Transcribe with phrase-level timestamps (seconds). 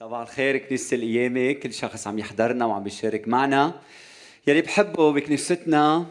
[0.00, 3.80] صباح الخير كنيسة القيامة كل شخص عم يحضرنا وعم بيشارك معنا.
[4.46, 6.06] يلي بحبه بكنيستنا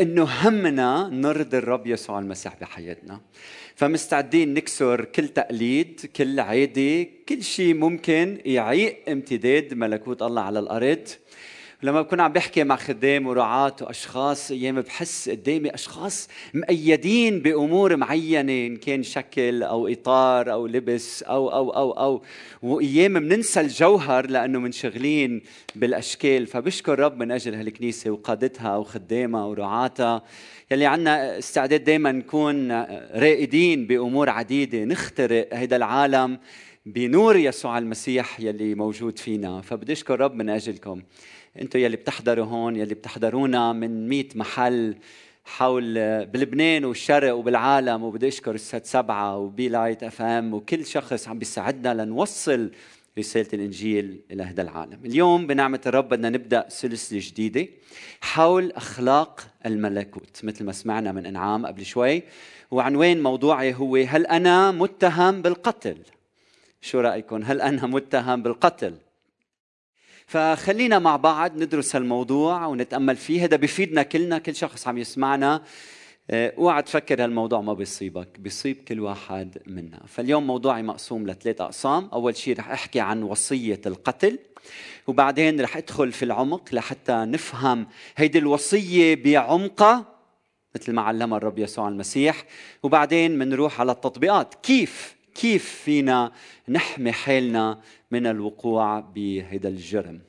[0.00, 3.20] إنه همنا نرضي الرب يسوع المسيح بحياتنا.
[3.76, 11.08] فمستعدين نكسر كل تقليد كل عادة كل شيء ممكن يعيق امتداد ملكوت الله على الأرض.
[11.82, 18.66] لما بكون عم بحكي مع خدام ورعاة وأشخاص أيام بحس قدامي أشخاص مقيدين بأمور معينة
[18.66, 22.22] إن كان شكل أو إطار أو لبس أو أو أو أو.
[22.62, 25.42] وأيام بننسى الجوهر لأنه منشغلين
[25.74, 26.46] بالأشكال.
[26.46, 30.22] فبشكر رب من أجل هالكنيسة وقادتها وخدامها ورعاتها.
[30.70, 32.72] يلي عنا استعداد دائما نكون
[33.14, 34.84] رائدين بأمور عديدة.
[34.84, 36.38] نخترق هذا العالم
[36.86, 39.60] بنور يسوع المسيح يلي موجود فينا.
[39.60, 41.02] فبدي أشكر رب من أجلكم.
[41.60, 44.96] أنتم يلي بتحضروا هون يلي بتحضرونا من 100 محل
[45.44, 45.94] حول
[46.26, 48.02] بلبنان والشرق وبالعالم.
[48.02, 52.70] وبدي أشكر ال SAT سبعة وبي Light FM وكل شخص عم بيساعدنا لنوصل
[53.18, 55.00] رسالة الإنجيل إلى هذا العالم.
[55.04, 57.68] اليوم بنعمة الرب بدنا نبدأ سلسلة جديدة
[58.20, 62.22] حول أخلاق الملكوت مثل ما سمعنا من إنعام قبل شوي.
[62.70, 65.96] وعنوان موضوعي هو هل أنا متهم بالقتل؟
[66.80, 68.94] شو رأيكم هل أنا متهم بالقتل؟
[70.28, 73.44] فخلينا مع بعض ندرس هالموضوع ونتأمل فيه.
[73.44, 74.38] هذا بفيدنا كلنا.
[74.38, 75.62] كل شخص عم يسمعنا.
[76.30, 78.40] آه، اوعى تفكر هالموضوع ما بيصيبك.
[78.40, 80.00] بيصيب كل واحد منا.
[80.06, 82.08] فاليوم موضوعي مقسوم لثلاث أقسام.
[82.12, 84.38] أول شيء رح أحكي عن وصية القتل.
[85.06, 90.04] وبعدين رح ادخل في العمق لحتى نفهم هيدي الوصية بعمقها
[90.74, 92.44] مثل ما علمها الرب يسوع المسيح.
[92.82, 94.54] وبعدين بنروح على التطبيقات.
[94.54, 96.32] كيف كيف فينا
[96.68, 100.20] نحمي حالنا من الوقوع بهذا الجرم؟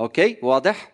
[0.00, 0.92] أوكي؟ واضح؟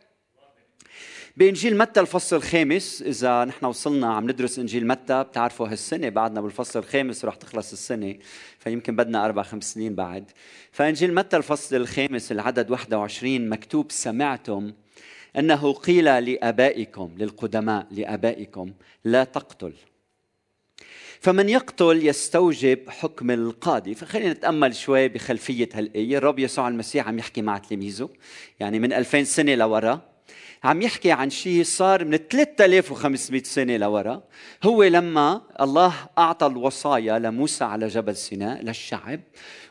[1.37, 6.79] بإنجيل متى الفصل الخامس؟ إذا نحن وصلنا عم ندرس إنجيل متى بتعرفوا هالسنة بعدنا بالفصل
[6.79, 8.15] الخامس ورح تخلص السنة
[8.59, 10.31] فيمكن بدنا أربع خمس سنين بعد.
[10.73, 14.73] فإنجيل متى الفصل الخامس؟ العدد 21 مكتوب سمعتم
[15.39, 18.73] أنه قيل لآبائكم للقدماء لآبائكم
[19.05, 19.73] لا تقتل.
[21.23, 23.95] فمن يقتل يستوجب حكم القاضي.
[23.95, 26.19] فخلينا نتأمل شوي بخلفية هالآية.
[26.19, 28.09] الرب يسوع المسيح عم يحكي مع تلاميذه
[28.61, 30.01] يعني من 2000 سنة لورا.
[30.65, 34.23] عم يحكي عن شيء صار من 3500 سنة لورا.
[34.63, 39.21] هو لما الله أعطى الوصايا لموسى على جبل سيناء للشعب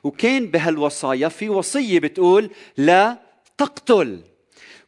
[0.04, 3.18] وكان بهالوصايا في وصية بتقول لا
[3.58, 4.22] تقتل.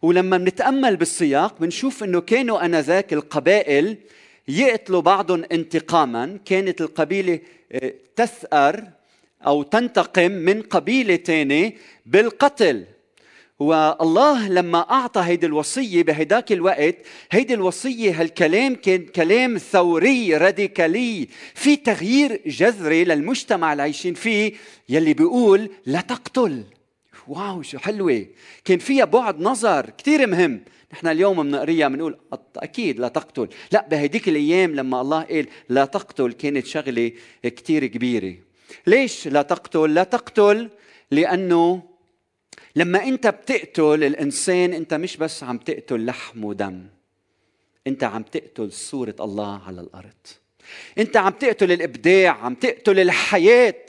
[0.02, 3.97] ولما بنتأمل بالسياق بنشوف إنه كانوا آنذاك القبائل
[4.48, 6.40] يقتلوا بعضهم انتقاما.
[6.46, 7.40] كانت القبيلة
[7.72, 8.84] آه، تثأر
[9.46, 11.74] أو تنتقم من قبيلة ثانية
[12.06, 12.86] بالقتل.
[13.59, 16.96] والله لما أعطى هيدي الوصية بهداك الوقت
[17.32, 21.28] هيدي الوصية هالكلام كان كلام ثوري راديكالي.
[21.56, 24.53] في تغيير جذري للمجتمع اللي عايشين فيه
[24.90, 26.64] يلي بيقول لا تقتل.
[27.28, 28.26] واو شو حلوة.
[28.66, 30.62] كان فيها بعد نظر كثير مهم.
[30.94, 32.18] نحن اليوم بنقريها بنقول
[32.58, 33.48] أكيد لا تقتل.
[33.72, 37.12] لا بهديك الأيام لما الله قال لا تقتل كانت شغلة
[37.44, 38.36] كثير كبيرة.
[38.88, 40.70] ليش لا تقتل؟ لا تقتل
[41.12, 41.84] لأنه
[42.76, 46.84] لما أنت بتقتل الإنسان أنت مش بس عم تقتل لحم ودم
[47.88, 50.28] أنت عم تقتل صورة الله على الأرض.
[50.98, 53.86] أنت عم تقتل الإبداع عم تقتل الحياة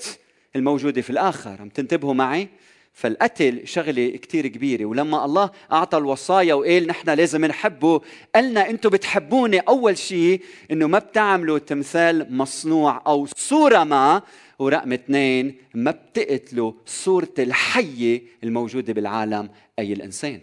[0.56, 1.62] الموجودة في الآخر.
[1.62, 2.48] عم تنتبهوا معي؟
[2.94, 8.00] فالقتل شغلة كتير كبيرة ولما الله أعطى الوصايا وقال نحن لازم نحبه
[8.34, 10.40] قالنا أنتم بتحبوني أول شيء
[10.70, 14.22] أنه ما بتعملوا تمثال مصنوع أو صورة ما
[14.58, 20.40] ورقم اثنين ما بتقتلوا صورة الحية الموجودة بالعالم أي الإنسان.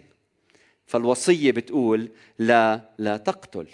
[0.86, 2.08] فالوصية بتقول
[2.38, 3.66] لا لا تقتل.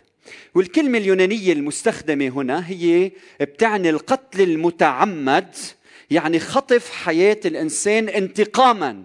[0.54, 3.10] والكلمة اليونانية المستخدمة هنا هي
[3.40, 5.54] بتعني القتل المتعمد
[6.10, 9.04] يعني خطف حياة الإنسان انتقاما.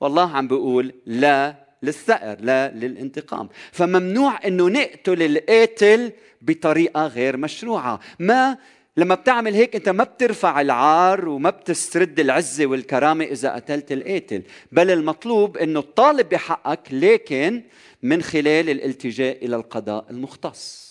[0.00, 3.48] والله عم بيقول لا للثأر لا للانتقام.
[3.72, 6.12] فممنوع أنه نقتل القاتل
[6.42, 8.00] بطريقة غير مشروعة.
[8.18, 8.58] ما
[8.96, 14.42] لما بتعمل هيك أنت ما بترفع العار وما بتسترد العزة والكرامة إذا قتلت القاتل.
[14.72, 17.62] بل المطلوب إنه تطالب بحقك لكن
[18.02, 20.83] من خلال الالتجاء إلى القضاء المختص.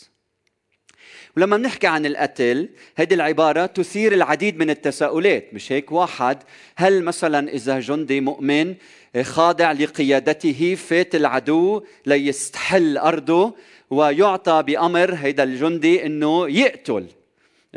[1.38, 6.44] ولما بنحكي عن القتل هذه العبارة تثير العديد من التساؤلات مش هيك؟ واحد
[6.76, 8.76] هل مثلا إذا جندي مؤمن
[9.22, 13.56] خاضع لقيادته فات العدو ليستحل أرضه
[13.90, 17.06] ويعطى بأمر هيدا الجندي أنه يقتل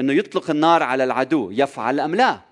[0.01, 2.46] أنه يطلق النار على العدو يفعل أم لا؟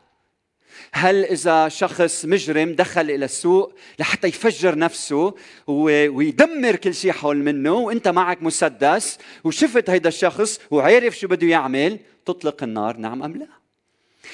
[0.93, 5.35] هل إذا شخص مجرم دخل إلى السوق لحتى يفجر نفسه
[5.67, 11.99] ويدمر كل شيء حول منه وأنت معك مسدس وشفت هيدا الشخص وعارف شو بده يعمل
[12.27, 13.47] تطلق النار نعم أم لا؟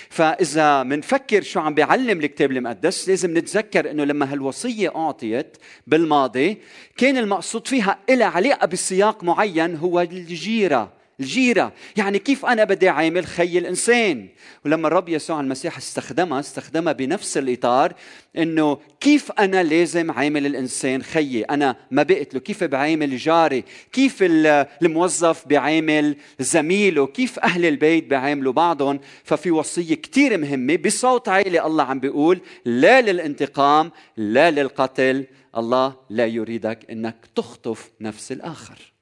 [0.08, 5.56] فإذا منفكر شو عم بيعلم الكتاب المقدس لازم نتذكر إنه لما هالوصية أعطيت
[5.87, 6.58] بالماضي
[6.96, 11.00] كان المقصود فيها إلى علاقة بسياق معين هو الجيرة.
[11.20, 14.28] الجيرة يعني كيف أنا بدي عامل خي الإنسان؟
[14.64, 17.94] ولما الرب يسوع المسيح استخدمها استخدمها بنفس الإطار
[18.38, 22.40] إنه كيف أنا لازم عامل الإنسان خيي؟ أنا ما بقتله.
[22.40, 30.38] كيف بعامل جاري؟ كيف الموظف بعامل زميله؟ كيف أهل البيت بعاملوا بعضهم؟ ففي وصية كتير
[30.38, 35.26] مهمة بصوت عالي الله عم بيقول لا للانتقام لا للقتل.
[35.56, 38.93] الله لا يريدك إنك تخطف نفس الآخر.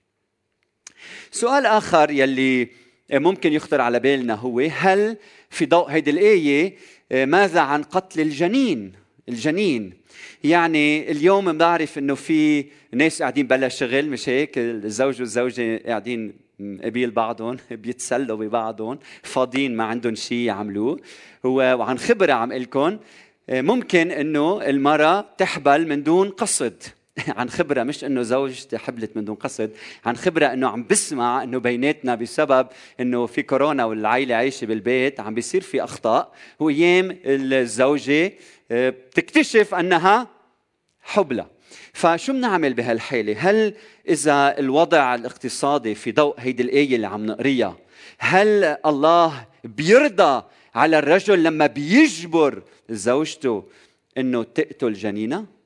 [1.30, 2.68] سؤال آخر يلي
[3.12, 5.16] ممكن يخطر على بالنا هو هل
[5.50, 6.76] في ضوء هيدي الآية
[7.10, 8.92] ماذا عن قتل الجنين؟
[9.28, 9.92] الجنين.
[10.44, 16.32] يعني اليوم بنعرف إنه في ناس قاعدين بلا شغل مش هيك؟ الزوج والزوجة قاعدين
[16.84, 21.00] قبيل بعضهم بيتسلوا ببعضهم فاضيين ما عندهم شيء يعملوه.
[21.44, 22.98] وعن خبرة عم لكم
[23.48, 26.82] ممكن إنه المرأة تحبل من دون قصد.
[27.38, 29.70] عن خبرة مش إنه زوجتي حبلت من دون قصد
[30.04, 32.66] عن خبرة إنه عم بسمع إنه بيناتنا بسبب
[33.00, 36.32] إنه في كورونا والعائله عايشة بالبيت عم بيصير في أخطاء.
[36.60, 38.32] وايام الزوجة
[38.70, 40.28] آه، بتكتشف أنها
[41.00, 41.46] حبلى.
[41.92, 43.74] فشو بنعمل بهالحالة؟ هل
[44.08, 47.76] إذا الوضع الاقتصادي في ضوء هيدي الآية اللي عم نقريها
[48.18, 50.42] هل الله بيرضى
[50.74, 53.64] على الرجل لما بيجبر زوجته
[54.18, 55.57] إنه تقتل جنينة؟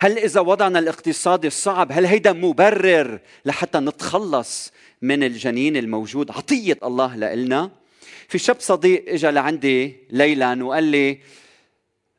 [0.00, 4.72] هل إذا وضعنا الاقتصادي الصعب هل هيدا مبرر لحتى نتخلص
[5.02, 7.70] من الجنين الموجود؟ عطية الله لإلنا.
[8.28, 11.18] في شاب صديق اجى لعندي ليلا وقال لي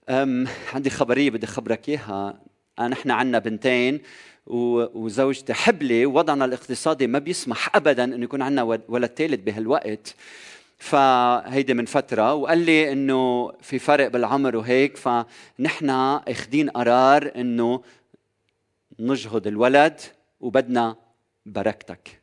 [0.09, 2.41] أم عندي خبرية بدي خبرك إياها.
[2.79, 4.01] نحن عنا بنتين
[4.47, 10.15] وزوجتي حبلة ووضعنا الاقتصادي ما بيسمح أبدا أنه يكون عنا ولد ثالث بهالوقت.
[10.77, 15.89] فهيدي من فترة وقال لي إنه في فرق بالعمر وهيك فنحن
[16.27, 17.81] اخذين قرار إنه
[18.99, 20.01] نجهض الولد
[20.39, 20.95] وبدنا
[21.45, 22.21] بركتك.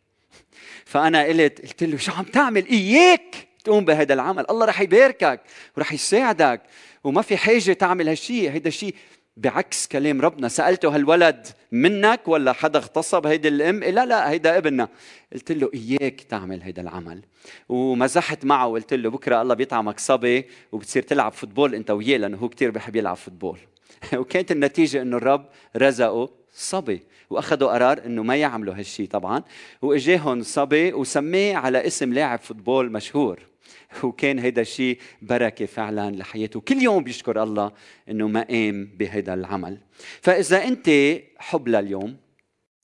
[0.84, 5.40] فأنا قلت قلت له شو عم تعمل؟ إياك تقوم بهذا العمل الله رح يباركك
[5.76, 6.62] ورح يساعدك
[7.04, 8.94] وما في حاجة تعمل هالشيء هيدا الشيء
[9.36, 10.48] بعكس كلام ربنا.
[10.48, 14.88] سألته هالولد منك ولا حدا اغتصب؟ هيدي الأم؟ لا لا هيدا ابننا.
[15.32, 17.22] قلت له إياك تعمل هيدا العمل.
[17.68, 22.48] ومزحت معه وقلت له بكرة الله بيطعمك صبي وبتصير تلعب football أنت وياه لأنه هو
[22.48, 23.58] كتير بحب يلعب football.
[24.14, 29.42] وكانت النتيجة أنه الرب رزقه صبي وأخذوا قرار إنه ما يعملوا هالشيء طبعا.
[29.82, 33.51] وإجاهم صبي وسميه على اسم لاعب football مشهور.
[34.02, 36.60] وكان هيدا الشيء بركة فعلا لحياته.
[36.60, 37.72] كل يوم بيشكر الله
[38.08, 39.78] أنه ما قام بهذا العمل.
[40.20, 40.90] فإذا أنت
[41.38, 42.16] حبلى اليوم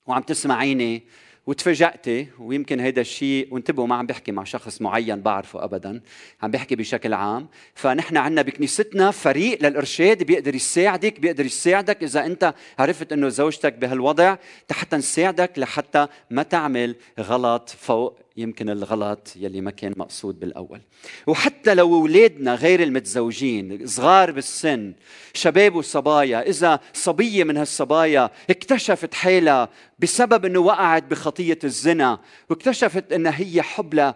[0.07, 1.03] وعم تسمعيني
[1.47, 6.01] وتفاجأتي ويمكن هيدا الشيء وانتبهوا ما عم بحكي مع شخص معين بعرفه ابدا
[6.41, 7.47] عم بحكي بشكل عام.
[7.73, 14.37] فنحن عندنا بكنيستنا فريق للإرشاد بيقدر يساعدك بيقدر يساعدك إذا أنت عرفت إنه زوجتك بهالوضع
[14.71, 20.81] حتى نساعدك لحتى ما تعمل غلط فوق يمكن الغلط يلي ما كان مقصود بالأول.
[21.27, 24.93] وحتى لو أولادنا غير المتزوجين صغار بالسن
[25.33, 29.69] شباب وصبايا إذا صبية من هالصبايا اكتشفت حالها
[29.99, 32.19] بسبب إنه وقعت بخطية الزنا
[32.49, 34.13] واكتشفت انها هي حبلى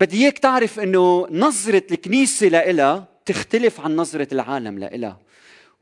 [0.00, 5.18] بدي إياك تعرف إنه نظرة الكنيسة لإلها تختلف عن نظرة العالم لإلها.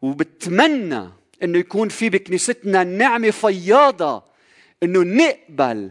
[0.03, 1.09] وبتمنى
[1.43, 4.23] إنه يكون في بكنيستنا نعمة فياضة
[4.83, 5.91] إنه نقبل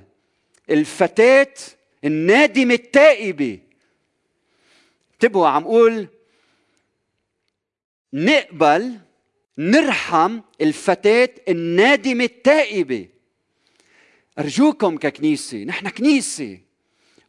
[0.69, 1.53] الفتاة
[2.05, 3.59] النادمة التائبة
[5.13, 6.07] انتبهوا عم قول
[8.13, 8.97] نقبل
[9.57, 13.07] نرحم الفتاة النادمة التائبة
[14.39, 16.59] أرجوكم ككنيسة نحن كنيسة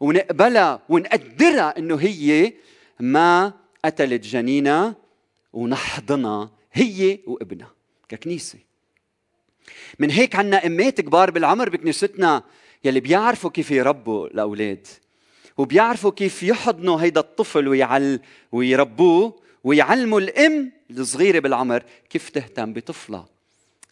[0.00, 2.52] ونقبلها ونقدرها إنه هي
[3.00, 3.52] ما
[3.84, 4.96] قتلت جنينها
[5.52, 7.74] ونحضنها هي وابنها
[8.08, 8.58] ككنيسة.
[9.98, 12.42] من هيك عنا أمات كبار بالعمر بكنيستنا
[12.84, 14.86] يلي بيعرفوا كيف يربوا الأولاد
[15.58, 18.20] وبيعرفوا كيف يحضنوا هيدا الطفل ويعل
[18.52, 23.28] ويربوه ويعلموا الأم الصغيرة بالعمر كيف تهتم بطفلها.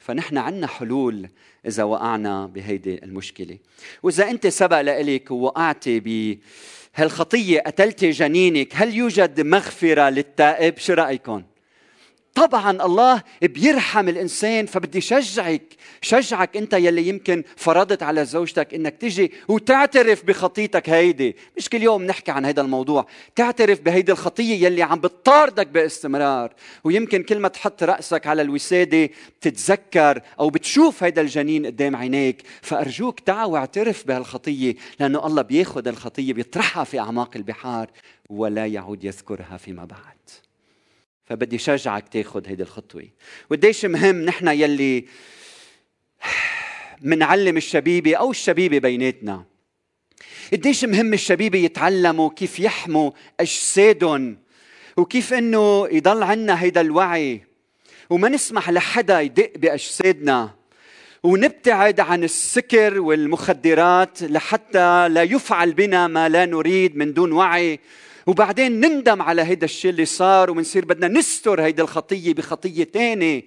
[0.01, 1.29] فنحن عنا حلول
[1.67, 3.59] إذا وقعنا بهيدي المشكلة.
[4.03, 11.43] وإذا أنت سبق لك ووقعتي بهالخطيه قتلتي جنينك هل يوجد مغفرة للتائب؟ شو رايكم
[12.37, 15.63] طبعا الله بيرحم الإنسان فبدي شجعك
[16.03, 21.37] شجعك أنت يلي يمكن فرضت على زوجتك إنك تجي وتعترف بخطيتك هيدي.
[21.57, 23.07] مش كل يوم نحكي عن هذا الموضوع.
[23.35, 26.55] تعترف بهيدي الخطية يلي عم بتطاردك باستمرار.
[26.85, 32.43] ويمكن كل ما تحط رأسك على الوسادة بتتذكر أو بتشوف هيدا الجنين قدام عينيك.
[32.63, 37.91] فأرجوك تعا واعترف بهالخطية لأنه الله بياخذ الخطية بيطرحها في أعماق البحار
[38.29, 40.46] ولا يعود يذكرها فيما بعد.
[41.27, 43.09] فبدي شجعك تاخذ هيدي الخطوة.
[43.51, 45.05] وقديش مهم نحن يلي
[47.01, 49.45] منعلم الشبيبة أو الشبيبة بيناتنا.
[50.53, 54.39] قديش مهم الشبيبة يتعلموا كيف يحموا أجسادهم
[54.97, 57.43] وكيف إنه يضل عنا هيدا الوعي.
[58.11, 60.55] وما نسمح لحدا يدق بأجسادنا.
[61.23, 67.81] ونبتعد عن السكر والمخدرات لحتى لا يفعل بنا ما لا نريد من دون وعي.
[68.27, 73.45] وبعدين نندم على هيدا الشيء اللي صار ومنصير بدنا نستر هيدا الخطية بخطية تانية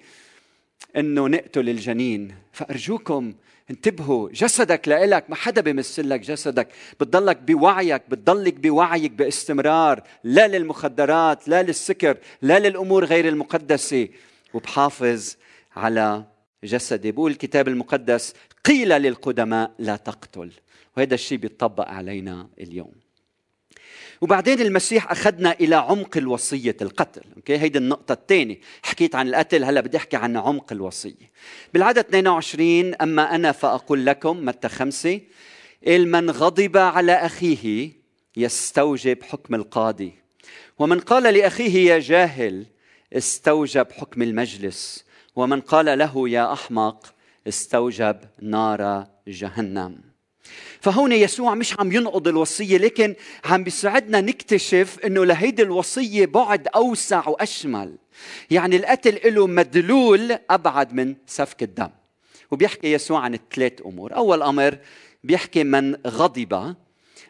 [0.96, 2.34] إنه نقتل الجنين.
[2.52, 3.34] فأرجوكم
[3.70, 6.68] انتبهوا جسدك لإلك ما حدا بيمثل لك جسدك.
[7.00, 10.02] بتضلك بوعيك بتضلك بوعيك باستمرار.
[10.24, 14.08] لا للمخدرات لا للسكر لا للأمور غير المقدسة.
[14.54, 15.36] وبحافظ
[15.76, 16.24] على
[16.64, 17.12] جسدي.
[17.12, 18.34] بقول الكتاب المقدس
[18.64, 20.52] قيل للقدماء لا تقتل.
[20.96, 23.09] وهذا الشيء بيطبق علينا اليوم.
[24.20, 27.22] وبعدين المسيح أخذنا إلى عمق الوصية القتل.
[27.36, 28.58] أوكي؟ هيدي النقطة الثانية.
[28.82, 31.30] حكيت عن القتل هلا بدي أحكي عن عمق الوصية.
[31.74, 35.20] بالعدد 22 أما أنا فأقول لكم متى خمسة
[35.86, 37.92] من غضب على أخيه
[38.36, 40.12] يستوجب حكم القاضي.
[40.78, 42.66] ومن قال لأخيه يا جاهل
[43.12, 45.04] استوجب حكم المجلس.
[45.36, 47.14] ومن قال له يا أحمق
[47.48, 50.09] استوجب نار جهنم.
[50.80, 53.14] فهون يسوع مش عم ينقض الوصية لكن
[53.44, 57.96] عم بيساعدنا نكتشف إنه لهيدي الوصية بعد أوسع وأشمل.
[58.50, 61.90] يعني القتل له مدلول أبعد من سفك الدم.
[62.50, 64.16] وبيحكي يسوع عن ثلاث أمور.
[64.16, 64.78] أول أمر
[65.24, 66.74] بيحكي من غضب.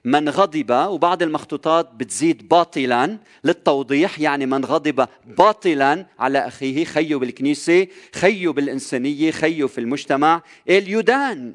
[0.04, 7.86] من غضب وبعض المخطوطات بتزيد باطلا للتوضيح يعني من غضب باطلا على أخيه خيه بالكنيسة
[8.14, 10.42] خيه بالإنسانية خيه في المجتمع.
[10.68, 11.54] اليدان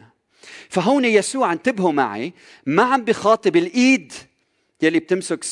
[0.69, 2.33] فهون يسوع انتبهوا معي
[2.65, 4.13] ما عم بخاطب الإيد
[4.81, 5.45] يلي بتمسك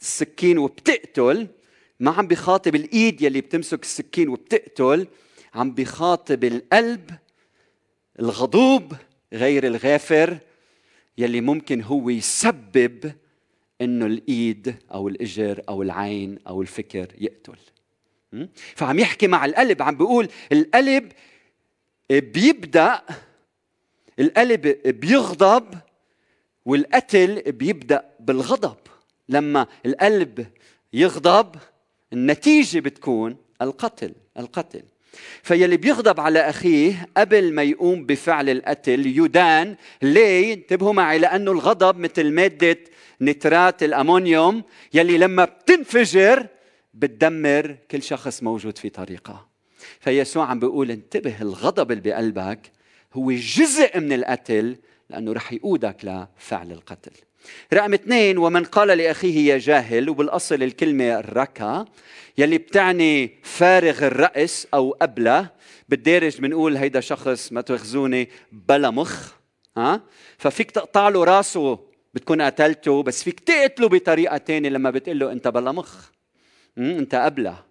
[0.00, 1.48] السكين وبتقتل
[2.00, 5.06] ما عم بخاطب الإيد يلي بتمسك السكين وبتقتل
[5.54, 7.10] عم بخاطب القلب
[8.20, 8.92] الغضوب
[9.32, 10.38] غير الغافر
[11.18, 13.12] يلي ممكن هو يسبب
[13.80, 17.56] إنه الإيد أو الإجر أو العين أو الفكر يقتل.
[18.76, 21.12] فعم يحكي مع القلب عم بيقول القلب
[22.10, 23.02] بيبدأ
[24.20, 25.74] القلب بيغضب
[26.64, 28.76] والقتل بيبدأ بالغضب.
[29.28, 30.46] لما القلب
[30.92, 31.56] يغضب
[32.12, 34.82] النتيجة بتكون القتل القتل.
[35.42, 41.98] فيلي بيغضب على أخيه قبل ما يقوم بفعل القتل يدان ليه؟ انتبهوا معي لأنه الغضب
[41.98, 42.78] مثل مادة
[43.22, 44.62] نترات الأمونيوم
[44.94, 46.46] يلي لما بتنفجر
[46.94, 49.48] بتدمر كل شخص موجود في طريقها
[50.00, 52.72] فيسوع عم بيقول انتبه الغضب اللي بقلبك
[53.12, 54.76] هو جزء من القتل
[55.10, 57.12] لأنه رح يقودك لفعل القتل.
[57.74, 61.84] رقم اثنين ومن قال لأخيه يا جاهل وبالأصل الكلمة الركا
[62.38, 65.50] يلي بتعني فارغ الرأس أو أبلة.
[65.88, 69.32] بالدارج بنقول هيدا شخص ما تاخذوني بلا مخ
[69.76, 70.02] ها؟
[70.38, 71.78] ففيك تقطع له راسه
[72.14, 76.10] بتكون قتلته بس فيك تقتله بطريقة تانية لما بتقول له أنت بلا مخ.
[76.78, 77.64] أنت أبلة.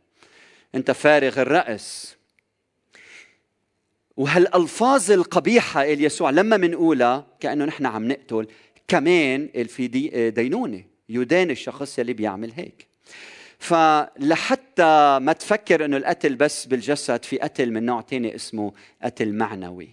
[0.76, 2.17] أنت فارغ الرأس.
[4.18, 8.48] وهالألفاظ القبيحة اللي يسوع لما منقولها كأنه نحن عم نقتل
[8.88, 12.88] كمان في دي دينونة يدان الشخص اللي بيعمل هيك.
[13.60, 19.90] فلحتى ما تفكر إنه القتل بس بالجسد في قتل من نوع تاني اسمه قتل معنوي.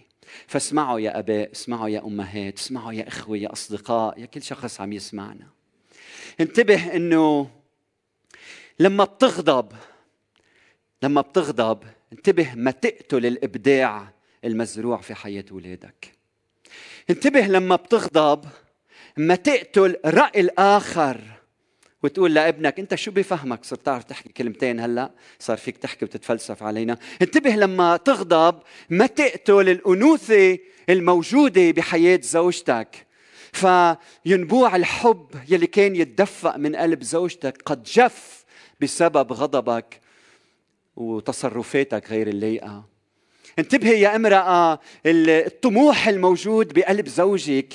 [0.47, 4.93] فاسمعوا يا أباء اسمعوا يا أمهات اسمعوا يا إخوة يا أصدقاء يا كل شخص عم
[4.93, 5.47] يسمعنا.
[6.39, 7.49] انتبه إنه
[8.79, 9.71] لما بتغضب
[11.03, 14.14] لما بتغضب انتبه ما تقتل الإبداع
[14.45, 16.11] المزروع في حياة أولادك
[17.09, 18.45] انتبه لما بتغضب
[19.17, 21.21] ما تقتل رأي الآخر
[22.03, 26.97] وتقول لابنك أنت شو بفهمك؟ صرت تعرف تحكي كلمتين هلأ؟ صار فيك تحكي وتتفلسف علينا.
[27.21, 28.59] انتبه لما تغضب
[28.89, 30.57] ما تقتل الأنوثة
[30.89, 33.07] الموجودة بحياة زوجتك.
[33.53, 38.45] فينبوع الحب يلي كان يتدفق من قلب زوجتك قد جف
[38.81, 40.01] بسبب غضبك
[40.95, 42.94] وتصرفاتك غير الليقه
[43.59, 47.73] انتبهي يا امرأة الطموح الموجود بقلب زوجك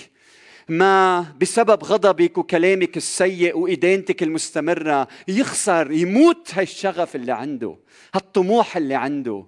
[0.69, 7.77] ما بسبب غضبك وكلامك السيء وإدانتك المستمرة يخسر يموت هالشغف اللي عنده
[8.15, 9.47] هالطموح اللي عنده.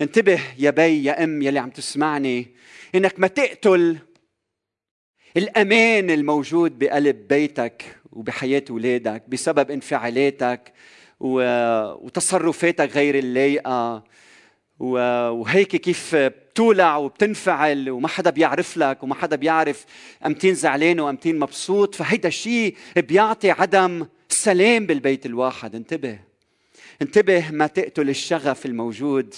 [0.00, 2.54] انتبه يا بي يا أم يلي عم تسمعني
[2.94, 3.98] إنك ما تقتل
[5.36, 10.72] الأمان الموجود بقلب بيتك وبحياة اولادك بسبب انفعالاتك
[11.20, 14.04] وتصرفاتك غير اللايقه
[14.92, 19.84] وهيك كيف بتولع وبتنفعل وما حدا بيعرف لك وما حدا بيعرف
[20.26, 21.94] امتين زعلان وامتين مبسوط.
[21.94, 25.74] فهيدا الشيء بيعطي عدم سلام بالبيت الواحد.
[25.74, 26.18] انتبه.
[27.02, 29.34] انتبه ما تقتل الشغف الموجود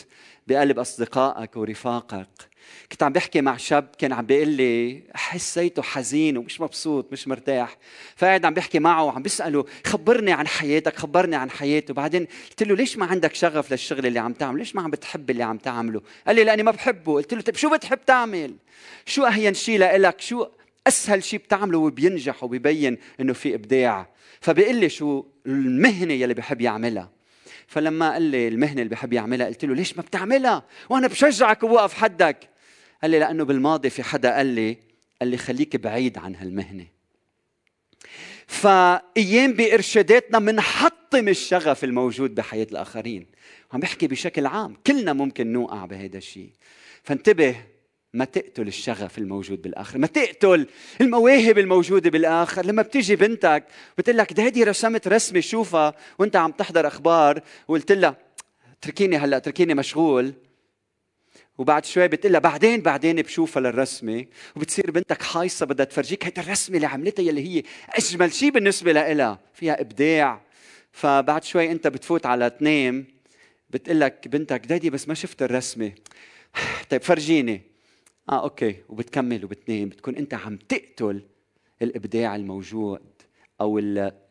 [0.46, 2.55] بقلب أصدقائك ورفاقك.
[2.92, 7.76] كنت عم بحكي مع شاب كان عم بيقول لي حسيته حزين ومش مبسوط مش مرتاح.
[8.16, 11.94] فقاعد عم بحكي معه وعم بساله خبرني عن حياتك خبرني عن حياته.
[11.94, 15.30] بعدين قلت له ليش ما عندك شغف للشغل اللي عم تعمله؟ ليش ما عم بتحب
[15.30, 17.12] اللي عم تعمله؟ قال لي لأني ما بحبه.
[17.14, 18.56] قلت له طيب شو بتحب تعمل؟
[19.06, 20.46] شو أهين شيء لإلك؟ شو
[20.86, 24.08] أسهل شيء بتعمله وبينجح وبيبين إنه في إبداع؟
[24.40, 27.10] فبيقول لي شو المهنة يلي بحب يعملها.
[27.66, 31.94] فلما قال لي المهنة اللي بحب يعملها قلت له ليش ما بتعملها؟ وأنا بشجعك ووقف
[31.94, 32.48] حدك.
[33.02, 34.76] قال لي لأنه بالماضي في حدا قال لي
[35.20, 36.86] قال لي خليك بعيد عن هالمهنة.
[38.46, 43.26] فأيام بإرشاداتنا بنحطم الشغف الموجود بحياة الآخرين.
[43.72, 46.50] عم بحكي بشكل عام كلنا ممكن نوقع بهذا الشيء.
[47.02, 47.56] فانتبه
[48.14, 50.66] ما تقتل الشغف الموجود بالآخر ما تقتل
[51.00, 52.66] المواهب الموجودة بالآخر.
[52.66, 53.64] لما بتيجي بنتك
[53.98, 57.42] بتقول لك دادي رسمت رسمة شوفها وأنت عم تحضر أخبار.
[57.68, 58.16] وقلت لها
[58.78, 60.34] اتركيني هلأ اتركيني مشغول.
[61.58, 66.76] وبعد شوي بتقول لها بعدين بعدين بشوفها للرسمة وبتصير بنتك حايصة بدها تفرجيك هيدي الرسمة
[66.76, 70.40] اللي عملتها يلي هي أجمل شيء بالنسبة لها فيها إبداع.
[70.92, 73.06] فبعد شوي أنت بتفوت على تنام
[73.70, 75.92] بتقول لك بنتك دادي بس ما شفت الرسمة.
[76.90, 77.62] طيب فرجيني.
[78.28, 78.76] آه أوكي.
[78.88, 81.22] وبتكمل وبتنام بتكون أنت عم تقتل
[81.82, 83.15] الإبداع الموجود.
[83.60, 83.78] أو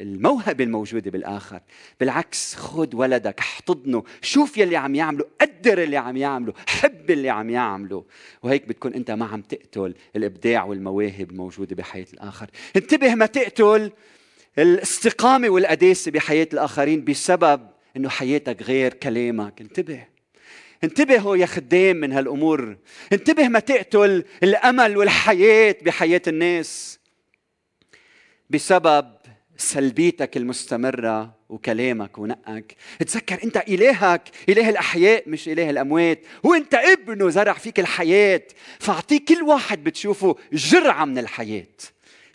[0.01, 1.59] الموهبه الموجوده بالآخر.
[1.99, 4.03] بالعكس خذ ولدك احتضنه.
[4.21, 8.05] شوف يلي عم يعمله قدر اللي عم يعمله حب اللي عم يعمله
[8.43, 12.49] وهيك بتكون أنت ما عم تقتل الإبداع والمواهب الموجودة بحياة الآخر.
[12.75, 13.91] انتبه ما تقتل
[14.59, 17.67] الاستقامة والقداسة بحياة الآخرين بسبب
[17.97, 19.61] إنه حياتك غير كلامك.
[19.61, 20.05] انتبه.
[20.83, 22.77] انتبهوا يا خدام من هالأمور.
[23.13, 26.99] انتبه ما تقتل الأمل والحياة بحياة الناس
[28.49, 29.14] بسبب
[29.57, 32.75] سلبيتك المستمرة وكلامك ونقك.
[32.99, 36.19] تذكر انت إلهك إله الأحياء مش إله الأموات.
[36.43, 38.41] وانت ابنه زرع فيك الحياة.
[38.79, 41.67] فاعطيه كل واحد بتشوفه جرعة من الحياة.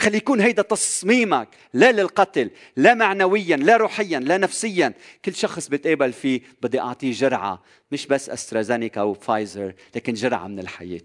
[0.01, 1.49] خلي يكون هيدا تصميمك.
[1.75, 4.93] لا للقتل لا معنويا لا روحيا لا نفسيا.
[5.25, 7.63] كل شخص بتقابل فيه بدي أعطيه جرعة.
[7.93, 11.01] مش بس أسترازينيكا وفايزر لكن جرعة من الحياة.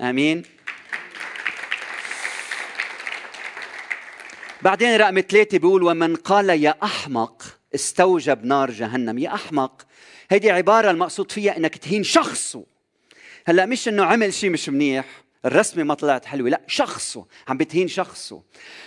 [0.00, 0.42] آمين.
[4.62, 9.18] بعدين رقم ثلاثة بيقول ومن قال يا أحمق استوجب نار جهنم.
[9.18, 9.86] يا أحمق
[10.30, 12.64] هيدي عبارة المقصود فيها إنك تهين شخصه.
[13.46, 15.04] هلأ مش إنه عمل شيء مش منيح
[15.44, 18.42] الرسمة ما طلعت حلوة لأ شخصه عم بتهين شخصه.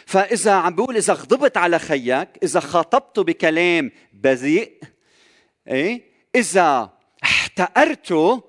[0.05, 4.73] فإذا عم بقول إذا غضبت على خيك إذا خاطبته بكلام بذيء
[5.67, 6.01] إيه
[6.35, 6.89] إذا
[7.23, 8.43] احتقرته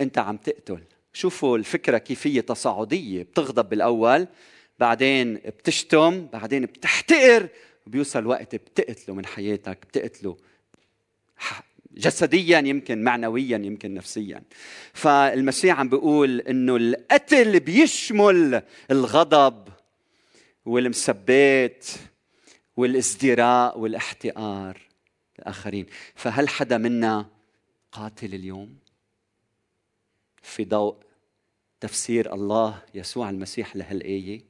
[0.00, 0.82] أنت عم تقتل.
[1.12, 4.28] شوفوا الفكرة كيف هي تصاعدية بتغضب بالأول.
[4.78, 7.48] بعدين بتشتم بعدين بتحتقر
[7.86, 10.36] بيوصل وقت بتقتله من حياتك بتقتله
[11.98, 14.42] جسديا يمكن معنويا يمكن نفسيا.
[14.92, 19.68] فالمسيح عم بيقول إنه القتل بيشمل الغضب
[20.64, 21.86] والمسبات
[22.76, 24.80] والازدراء والاحتقار
[25.38, 25.86] الآخرين.
[26.14, 27.26] فهل حدا منا
[27.92, 28.76] قاتل اليوم؟
[30.42, 30.96] في ضوء
[31.80, 34.47] تفسير الله يسوع المسيح لهالآية؟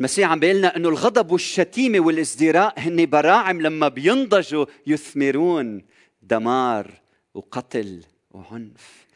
[0.00, 5.84] المسيح عم بيقول لنا إنه الغضب والشتيمة والازدراء هن براعم لما بينضجوا يثمرون
[6.22, 6.90] دمار
[7.34, 9.06] وقتل وعنف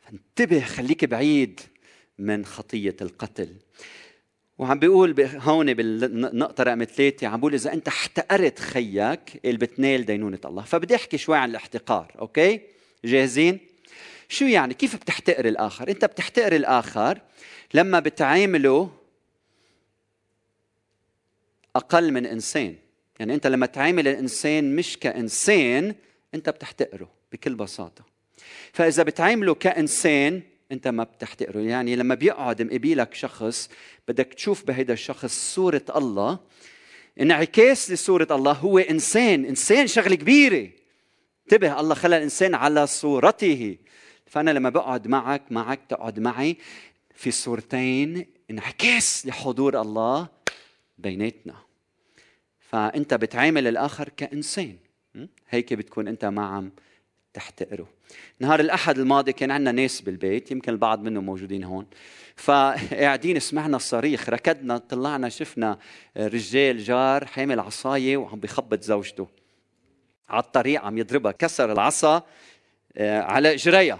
[0.00, 1.60] فانتبه خليك بعيد
[2.18, 3.48] من خطية القتل
[4.58, 10.40] وعم بيقول هون بالنقطة رقم ثلاثة عم بيقول إذا أنت احتقرت خيك اللي بتنال دينونة
[10.44, 12.60] الله، فبدي أحكي شوي عن الاحتقار، أوكي؟
[13.04, 13.58] جاهزين؟
[14.28, 17.20] شو يعني؟ كيف بتحتقر الآخر؟ أنت بتحتقر الآخر
[17.74, 18.90] لما بتعامله
[21.76, 22.74] أقل من إنسان.
[23.20, 25.94] يعني أنت لما تعامل الإنسان مش كإنسان
[26.34, 28.04] أنت بتحتقره بكل بساطة.
[28.72, 31.60] فإذا بتعامله كإنسان أنت ما بتحتقره.
[31.60, 33.70] يعني لما بيقعد مقابلك شخص
[34.08, 36.38] بدك تشوف بهيدا الشخص صورة الله.
[37.20, 39.44] انعكاس لصورة الله هو إنسان.
[39.44, 40.70] إنسان شغلة كبيرة.
[41.42, 43.76] انتبه الله خلق الإنسان على صورته.
[44.26, 46.56] فأنا لما بقعد معك معك تقعد معي
[47.14, 50.28] في صورتين انعكاس لحضور الله
[50.98, 51.65] بيناتنا.
[52.70, 54.76] فأنت بتعامل الآخر كإنسان.
[55.48, 56.72] هيك بتكون أنت ما عم
[57.34, 57.88] تحتقره.
[58.40, 61.86] نهار الأحد الماضي كان عندنا ناس بالبيت يمكن البعض منهم موجودين هون.
[62.36, 65.78] فقاعدين سمعنا الصريخ ركضنا طلعنا شفنا
[66.16, 69.28] رجال جار حامل عصاية وعم بخبط زوجته.
[70.28, 72.22] على الطريق عم يضربها كسر العصا
[72.96, 73.98] آه، على اجريها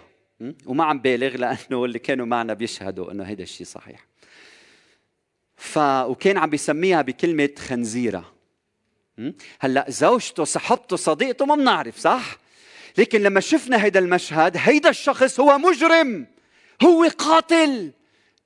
[0.67, 4.07] وما عم بالغ لأنه اللي كانوا معنا بيشهدوا إنه هذا الشيء صحيح.
[5.57, 8.36] ف وكان عم بيسميها بكلمة خنزيرة.
[9.61, 12.39] هلا زوجته صاحبته صديقته ما بنعرف صح؟
[12.99, 16.27] لكن لما شفنا هيدا المشهد هيدا الشخص هو مجرم
[16.83, 17.93] هو قاتل.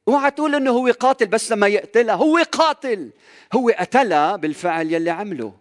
[0.08, 3.10] اوعى تقول إنه هو قاتل بس لما يقتلها هو قاتل.
[3.52, 5.54] هو قتلها بالفعل يلي عمله.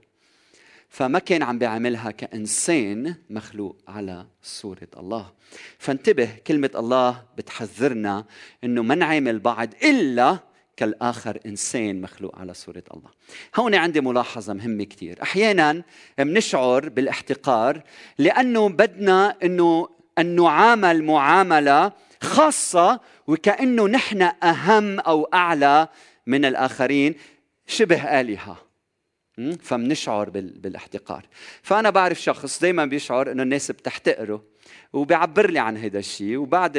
[0.89, 5.31] فما كان عم بيعملها كإنسان مخلوق على صورة الله.
[5.79, 8.25] فانتبه كلمة الله بتحذرنا
[8.63, 10.39] أنه ما نعامل بعض إلا
[10.79, 13.09] كالآخر إنسان مخلوق على صورة الله.
[13.55, 15.83] هون عندي ملاحظة مهمة كثير أحيانا
[16.17, 17.83] بنشعر بالاحتقار
[18.17, 25.87] لأنه بدنا أنه أن نعامل معاملة خاصة وكأنه نحن أهم أو أعلى
[26.27, 27.15] من الآخرين
[27.67, 28.57] شبه آلهة
[29.61, 31.25] فمنشعر بالاحتقار.
[31.61, 34.43] فأنا بعرف شخص دايما بيشعر أنه الناس بتحتقره
[34.93, 36.77] وبيعبر لي عن هذا الشيء وبعد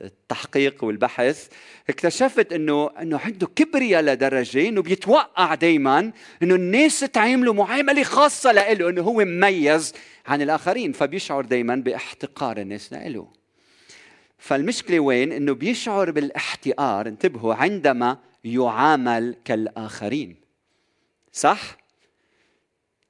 [0.00, 1.48] التحقيق والبحث
[1.88, 8.88] اكتشفت إنه إنه عنده كبرياء لدرجه انه بيتوقع دائما إنه الناس تعامله معاملة خاصة له
[8.88, 9.94] إنه هو مميز
[10.26, 13.40] عن الآخرين فبيشعر دائما باحتقار الناس له
[14.40, 20.36] فالمشكلة وين؟ إنه بيشعر بالاحتقار انتبهوا عندما يعامل كالآخرين.
[21.32, 21.76] صح؟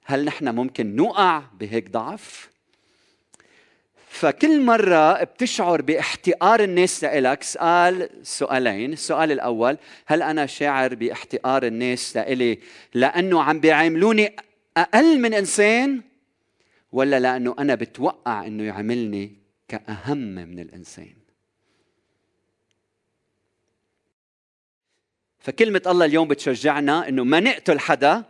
[0.05, 2.50] هل نحن ممكن نوقع بهيك ضعف؟
[4.11, 8.93] فكل مرة بتشعر باحتقار الناس لإلك سأل سؤالين.
[8.93, 12.59] السؤال الأول هل أنا شاعر باحتقار الناس لإلي
[12.95, 14.37] لأنه عم بيعاملوني
[14.77, 16.03] أقل من إنسان
[16.93, 19.37] ولا لأنه أنا بتوقع أنه يعاملني
[19.69, 21.15] كأهم من الإنسان؟
[25.39, 28.25] فكلمة الله اليوم بتشجعنا أنه ما نقتل حدا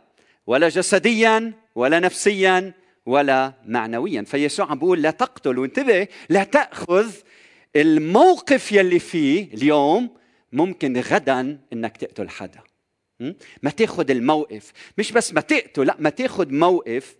[0.47, 2.73] ولا جسديا ولا نفسيا
[3.07, 4.23] ولا معنويا.
[4.23, 7.13] فيسوع عم بيقول لا تقتل وانتبه لا تأخذ
[7.77, 10.11] الموقف يلي فيه اليوم
[10.53, 12.61] ممكن غدا إنك تقتل حدا.
[13.63, 14.73] ما تأخذ الموقف.
[14.99, 17.17] مش بس ما تقتل لا ما تأخذ موقف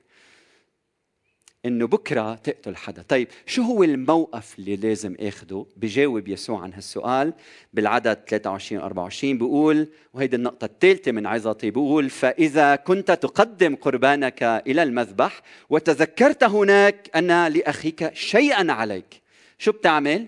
[1.67, 3.03] إنه بكرة تقتل حدا.
[3.03, 7.33] طيب شو هو الموقف اللي لازم اخذه بجاوب يسوع عن هالسؤال
[7.73, 14.83] بالعدد 23 24 بيقول وهيدي النقطة الثالثة من عظتي بيقول فإذا كنت تقدم قربانك إلى
[14.83, 19.23] المذبح وتذكرت هناك أن لأخيك شيئا عليك.
[19.59, 20.27] شو بتعمل؟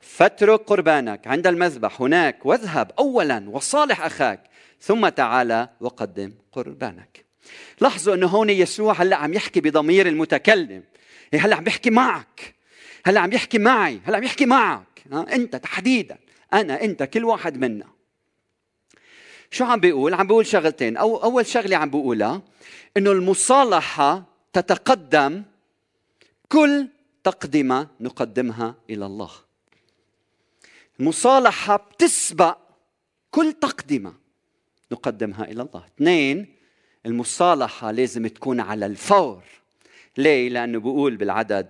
[0.00, 4.40] فاترك قربانك عند المذبح هناك واذهب اولا وصالح أخاك
[4.80, 7.25] ثم تعال وقدم قربانك.
[7.80, 10.82] لاحظوا إنه هون يسوع هلأ عم يحكي بضمير المتكلم.
[11.34, 12.54] إيه، هلأ عم يحكي معك.
[13.04, 14.00] هلأ عم يحكي معي.
[14.04, 15.02] هلأ عم يحكي معك.
[15.12, 16.18] ها؟ أنت تحديدا.
[16.52, 17.86] أنا أنت كل واحد منا.
[19.50, 20.96] شو عم بيقول؟ عم بيقول شغلتين.
[20.96, 22.42] أو أول شغلة عم بيقولها
[22.96, 25.42] إنه المصالحة تتقدم
[26.48, 26.88] كل
[27.24, 29.30] تقدمة نقدمها إلى الله.
[31.00, 32.58] المصالحة بتسبق
[33.30, 34.14] كل تقدمة
[34.92, 35.84] نقدمها إلى الله.
[35.96, 36.55] اثنين
[37.06, 39.42] المصالحة لازم تكون على الفور
[40.16, 41.68] ليه؟ لأنه بقول بالعدد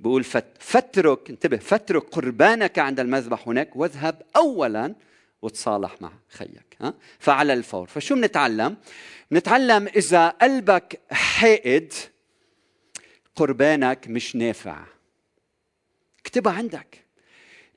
[0.00, 0.24] بقول
[0.58, 4.94] فترك انتبه فترك قربانك عند المذبح هناك واذهب أولا
[5.42, 8.76] وتصالح مع خيك ها؟ فعلى الفور فشو بنتعلم؟
[9.30, 11.92] بنتعلم إذا قلبك حائد
[13.36, 14.84] قربانك مش نافع
[16.20, 17.04] اكتبها عندك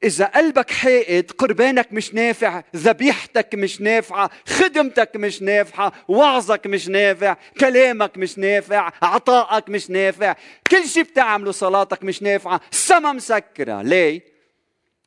[0.03, 7.37] إذا قلبك حائد قربانك مش نافع ذبيحتك مش نافعة خدمتك مش نافعة وعظك مش نافع
[7.59, 10.35] كلامك مش نافع عطائك مش نافع
[10.71, 14.21] كل شيء بتعمله صلاتك مش نافعة السما مسكرة ليه؟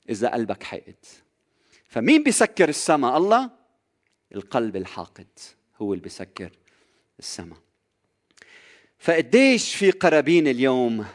[0.08, 0.96] إذا قلبك حائد
[1.88, 3.50] فمين بيسكر السما الله؟
[4.34, 5.26] القلب الحاقد
[5.82, 6.50] هو اللي بيسكر
[7.18, 7.56] السما
[8.98, 11.06] فقديش في قرابين اليوم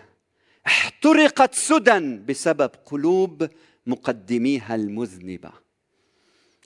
[0.67, 3.49] احترقت سدى بسبب قلوب
[3.89, 5.52] مقدميها المذنبة.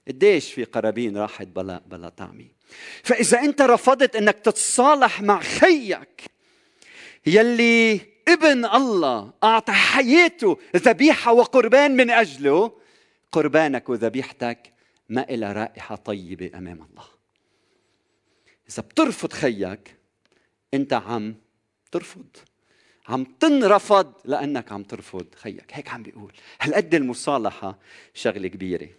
[0.07, 2.51] قديش في قرابين راحت بلا بلا طعمي.
[3.03, 6.21] فإذا أنت رفضت أنك تتصالح مع خيك
[7.25, 12.71] يلي ابن الله أعطى حياته ذبيحة وقربان من أجله
[13.31, 14.73] قربانك وذبيحتك
[15.09, 17.05] ما إلى رائحة طيبة أمام الله.
[18.69, 19.95] إذا بترفض خيك
[20.73, 21.35] أنت عم
[21.91, 22.25] ترفض.
[23.07, 25.65] عم تنرفض لأنك عم ترفض خيك.
[25.71, 26.33] هيك عم بيقول.
[26.61, 27.77] هالقد المصالحة
[28.13, 28.89] شغلة كبيرة.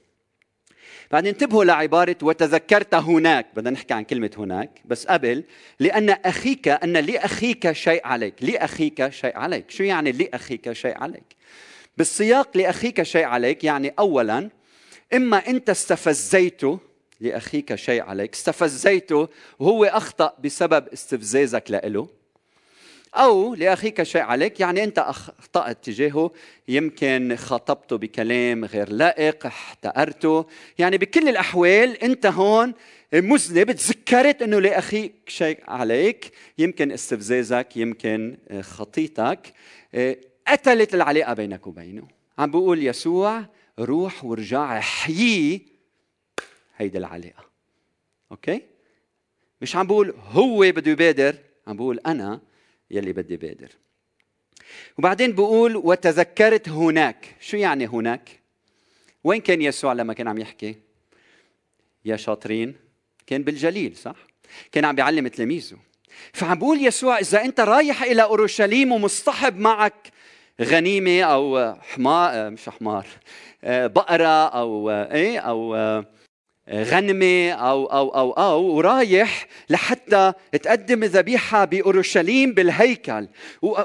[1.11, 5.45] بعدين انتبهوا لعبارة وتذكرت هناك بدنا نحكي عن كلمة هناك بس قبل
[5.81, 11.37] لأن أخيك أن لأخيك شيء عليك لأخيك شيء عليك شو يعني لأخيك شيء عليك
[11.97, 14.51] بالسياق لأخيك شيء عليك يعني أولا
[15.15, 16.79] إما أنت استفزيته
[17.21, 22.09] لأخيك شيء عليك استفزيته وهو أخطأ بسبب استفزازك لإله.
[23.15, 26.31] أو لأخيك شيء عليك يعني أنت أخطأت تجاهه
[26.69, 30.47] يمكن خاطبته بكلام غير لائق احتقرته
[30.79, 32.75] يعني بكل الأحوال أنت هون
[33.13, 39.55] مذنب تذكرت أنه لأخيك شيء عليك يمكن استفزازك يمكن خطيتك
[40.49, 42.09] قتلت العلاقة بينك وبينه.
[42.39, 43.45] عم بقول يسوع
[43.79, 45.67] روح ورجع احيي
[46.77, 47.45] هيدي العلاقة.
[48.33, 48.63] أوكي؟
[49.61, 52.41] مش عم بقول هو بده يبادر عم بقول أنا
[52.95, 53.69] يلي بدي بادر.
[54.99, 57.37] وبعدين بقول وتذكرت هناك.
[57.41, 58.41] شو يعني هناك؟
[59.25, 60.77] وين كان يسوع لما كان عم يحكي؟
[62.05, 62.75] يا شاطرين
[63.27, 64.17] كان بالجليل صح؟
[64.73, 65.77] كان عم بيعلم تلاميذه.
[66.33, 70.13] فعم بقول يسوع إذا أنت رايح إلى أورشليم ومصطحب معك
[70.61, 73.07] غنيمة أو حمار مش حمار
[73.67, 75.75] بقرة أو إيه أو
[76.71, 83.29] غنمة أو أو أو أو ورايح لحتى تقدم ذبيحة بأورشليم بالهيكل.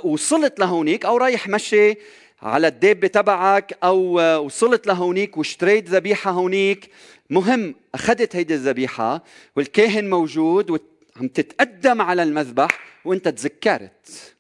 [0.04, 1.96] وصلت لهونيك أو رايح مشي
[2.42, 6.90] على الدابة تبعك أو وصلت لهونيك واشتريت ذبيحة هونيك.
[7.30, 9.24] مهم أخذت هيدي الذبيحة
[9.56, 14.36] والكاهن موجود وعم تتقدم على المذبح وانت تذكرت.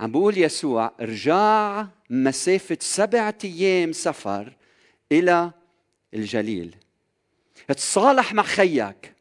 [0.00, 4.52] عم بقول يسوع رجع مسافة سبعة أيام سفر
[5.12, 5.50] إلى
[6.14, 6.74] الجليل.
[7.68, 9.14] تصالح مع خيك.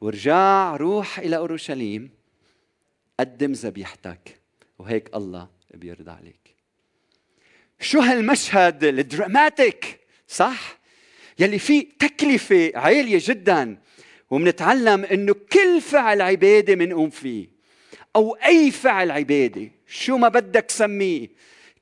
[0.00, 2.10] ورجع روح إلى أورشليم.
[3.20, 4.40] قدم ذبيحتك.
[4.78, 6.54] وهيك الله بيرضى عليك.
[7.80, 10.78] شو هالمشهد الدراماتيك؟ صح؟
[11.38, 13.78] يلي فيه تكلفة عالية جدا.
[14.30, 17.48] ومنتعلم إنه كل فعل عبادة منقوم فيه.
[18.16, 19.70] أو أي فعل عبادة.
[19.86, 21.28] شو ما بدك سميه.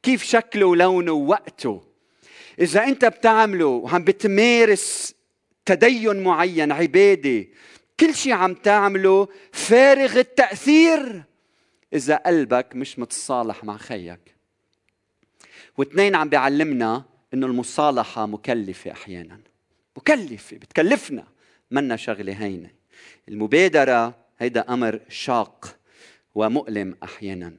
[0.03, 1.83] كيف شكله ولونه ووقته.
[2.61, 5.15] إذا أنت بتعمله وعم بتمارس
[5.67, 7.47] تدين معين عبادة.
[8.01, 11.23] كل شيء عم تعمله فارغ التأثير.
[11.93, 14.37] إذا قلبك مش متصالح مع خيك.
[15.79, 19.41] واثنين عم بيعلمنا إنه المصالحة مكلفة أحيانا.
[19.97, 21.25] مكلفة بتكلفنا.
[21.71, 22.71] منا شغلة هينة.
[23.29, 25.77] المبادرة هيدا أمر شاق
[26.35, 27.53] ومؤلم أحيانا.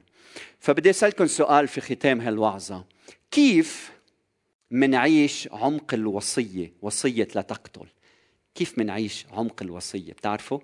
[0.59, 2.85] فبدي أسألكم سؤال في ختام هالوعظة.
[3.31, 3.91] كيف
[4.71, 7.85] منعيش عمق الوصية وصية لا تقتل؟
[8.57, 10.59] كيف منعيش عمق الوصية؟ بتعرفوا؟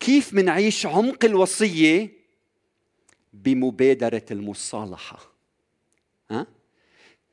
[0.00, 2.08] كيف منعيش عمق الوصية؟
[3.32, 5.32] بمبادرة المصالحة.
[6.30, 6.46] ها؟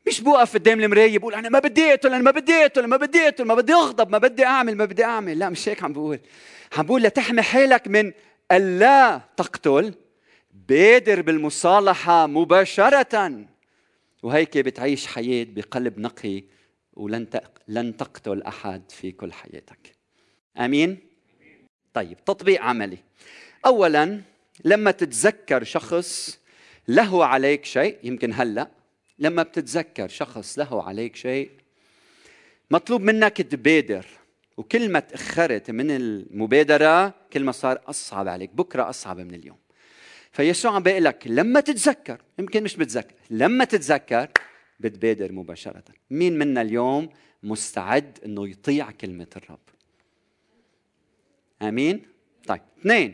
[0.08, 3.20] مش بوقف قدام المراية بقول أنا ما بدي أقتل أنا ما بدي أقتل ما بدي
[3.20, 5.40] أقتل ما بدي أغضب ما بدي أعمل ما بدي أعمل.
[5.40, 6.20] لا مش هيك عم بقول.
[6.78, 8.14] عم بقول لتحمي حالك من
[8.52, 9.94] ألا تقتل
[10.68, 13.46] بادر بالمصالحة مباشرة.
[14.24, 16.59] وهيك بتعيش حياة بقلب نقي
[17.00, 17.28] ولن
[17.68, 19.92] لن تقتل أحد في كل حياتك.
[20.58, 20.98] آمين؟
[21.94, 22.98] طيب تطبيق عملي.
[23.66, 24.22] اولا
[24.66, 26.40] لما تتذكر شخص
[26.88, 28.70] له عليك شيء يمكن هلأ
[29.20, 31.52] لما بتتذكر شخص له عليك شيء
[32.72, 34.06] مطلوب منك تبادر.
[34.58, 38.50] وكل ما تاخرت من المبادرة كل ما صار أصعب عليك.
[38.50, 39.58] بكرة أصعب من اليوم.
[40.32, 44.30] فيسوع عم بيقول لك لما تتذكر يمكن مش بتذكر لما تتذكر
[44.80, 45.84] بتبادر مباشرة.
[46.10, 47.10] مين منا اليوم
[47.44, 49.60] مستعد إنه يطيع كلمة الرب؟
[51.62, 52.02] آمين؟
[52.48, 53.14] طيب اثنين.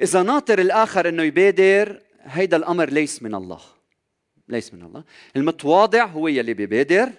[0.00, 3.60] إذا ناطر الآخر إنه يبادر هيدا الأمر ليس من الله.
[4.48, 5.04] ليس من الله.
[5.36, 7.12] المتواضع هو يلي بيبادر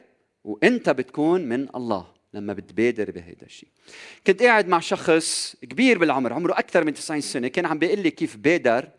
[0.44, 3.70] وإنت بتكون من الله لما بتبادر بهيدا الشيء
[4.28, 8.12] كنت قاعد مع شخص كبير بالعمر عمره أكثر من 90 سنة كان عم بيقول لي
[8.12, 8.90] كيف بادر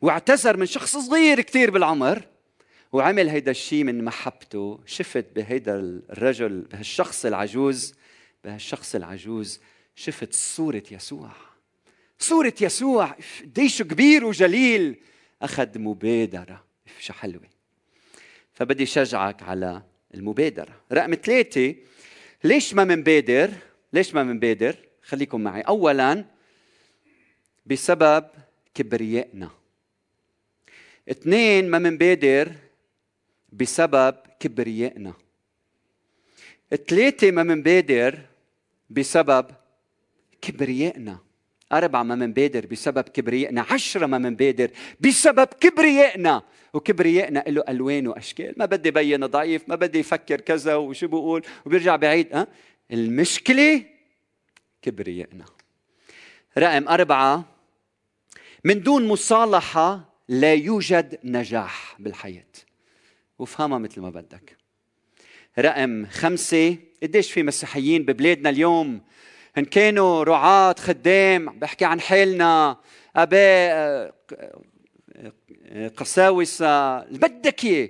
[0.00, 2.22] واعتذر من شخص صغير كثير بالعمر
[2.92, 5.74] وعمل هيدا الشيء من محبته شفت بهيدا
[6.10, 7.94] الرجل بهالشخص العجوز
[8.44, 9.60] بهالشخص العجوز
[9.94, 11.30] شفت صورة يسوع.
[12.18, 14.96] صورة يسوع قديش كبير وجليل.
[15.42, 16.64] أخذ مبادرة.
[17.00, 17.48] شو حلوة.
[18.52, 19.82] فبدي شجعك على
[20.14, 20.80] المبادرة.
[20.92, 21.74] رقم ثلاثة
[22.44, 23.50] ليش ما منبادر؟
[23.92, 25.60] ليش ما منبادر؟ خليكم معي.
[25.60, 26.24] أولا
[27.66, 28.26] بسبب
[28.74, 29.50] كبريائنا.
[31.10, 32.52] اثنين ما منبادر
[33.56, 35.12] بسبب كبريائنا.
[36.88, 38.20] ثلاثة ما منبادر
[38.90, 39.46] بسبب
[40.42, 41.18] كبريائنا.
[41.72, 43.66] أربعة ما منبادر بسبب كبريائنا.
[43.70, 46.42] عشرة ما منبادر بسبب كبريائنا.
[46.74, 48.54] وكبريائنا له ألوان وأشكال.
[48.56, 52.48] ما بدي بين ضعيف ما بدي يفكر كذا وشو بقول وبيرجع بعيد أه؟
[52.92, 53.84] المشكلة
[54.82, 55.44] كبريائنا.
[56.58, 57.44] رقم أربعة
[58.64, 62.65] من دون مصالحة لا يوجد نجاح بالحياة.
[63.38, 64.56] وفهمها مثل ما بدك.
[65.58, 69.00] رقم خمسة قديش في مسيحيين ببلادنا اليوم؟
[69.58, 72.76] إن كانوا رعاة خدام بحكي عن حالنا
[73.16, 74.14] آباء
[75.96, 76.98] قساوسة.
[76.98, 77.88] اللي بدك إياه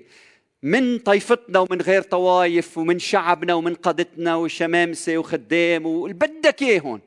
[0.63, 7.01] من طائفتنا ومن غير طوايف ومن شعبنا ومن قادتنا وشمامسة وخدام واللي بدك إياه هون؟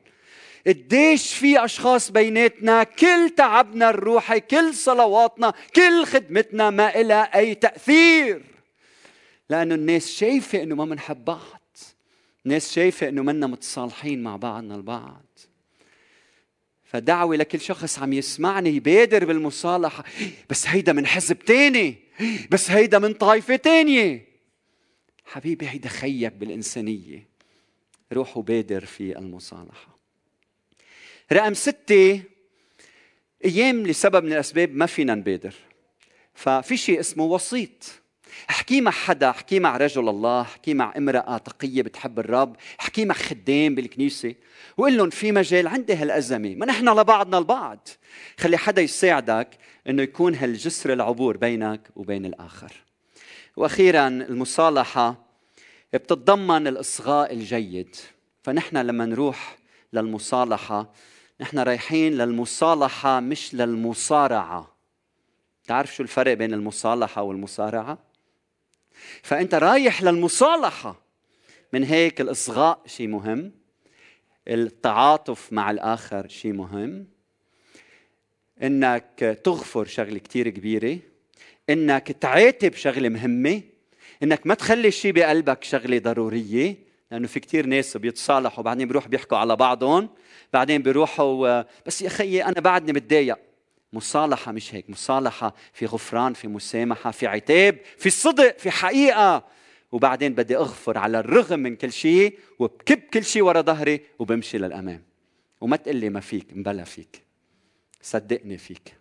[0.66, 8.42] قديش في أشخاص بيناتنا كل تعبنا الروحي كل صلواتنا كل خدمتنا ما لها أي تأثير.
[9.50, 11.60] لأنه الناس شايفة إنه ما بنحب بعض.
[12.46, 15.24] الناس شايفة إنه منا متصالحين مع بعضنا البعض.
[16.84, 20.04] فدعوة لكل شخص عم يسمعني يبادر بالمصالحة.
[20.50, 21.96] بس هيدا من حزب تاني.
[22.50, 24.28] بس هيدا من طائفة تانية.
[25.24, 27.28] حبيبي هيدا خيك بالإنسانية.
[28.12, 29.89] روح وبادر في المصالحة.
[31.32, 32.22] رقم ستة
[33.44, 35.54] أيام لسبب من الأسباب ما فينا نبادر.
[36.34, 38.00] ففي شيء اسمه وسيط.
[38.50, 43.14] أحكي مع حدا أحكي مع رجل الله أحكي مع امرأة تقية بتحب الرب أحكي مع
[43.14, 44.34] خدام بالكنيسة
[44.76, 46.54] وقول لهم في مجال عندي هالأزمة.
[46.54, 47.88] ما نحن لبعضنا البعض.
[48.38, 49.48] خلي حدا يساعدك
[49.86, 52.72] إنه يكون هالجسر العبور بينك وبين الآخر.
[53.56, 55.26] وأخيرا المصالحة
[55.92, 57.96] بتتضمن الإصغاء الجيد.
[58.42, 59.56] فنحن لما نروح
[59.92, 60.92] للمصالحة
[61.40, 64.76] نحن رايحين للمصالحة مش للمصارعة.
[65.66, 67.98] تعرف شو الفرق بين المصالحة والمصارعة؟
[69.22, 71.00] فأنت رايح للمصالحة.
[71.72, 73.52] من هيك الإصغاء شيء مهم
[74.48, 77.06] التعاطف مع الآخر شيء مهم.
[78.62, 80.98] إنك تغفر شغلة كثير كبيرة.
[81.70, 83.62] إنك تعاتب شغلة مهمة.
[84.22, 86.89] إنك ما تخلي شيء بقلبك شغلة ضرورية.
[87.10, 90.08] لأنه في كثير ناس بيتصالحوا بعدين بيروحوا بيحكوا على بعضهم
[90.52, 93.38] بعدين بيروحوا بس يا خيي أنا بعدني متضايق.
[93.92, 99.44] مصالحة مش هيك مصالحة في غفران في مسامحة في عتاب في صدق في حقيقة.
[99.92, 105.02] وبعدين بدي أغفر على الرغم من كل شيء وبكب كل شيء ورا ظهري وبمشي للأمام.
[105.60, 107.22] وما تقول لي ما فيك مبلا فيك.
[108.02, 108.96] صدقني فيك.